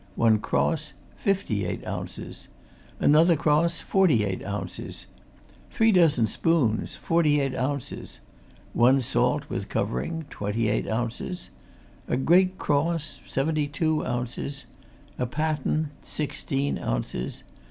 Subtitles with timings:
[0.15, 2.47] One cross, fifty eight ounces.
[2.99, 5.05] Another cross, forty eight ounces.
[5.69, 8.19] Three dozen spoons, forty eight ounces.
[8.73, 11.51] One salt, with covering, twenty eight ounces.
[12.07, 14.65] A great cross, seventy two ounces.
[15.19, 17.43] A paten, sixteen ounces.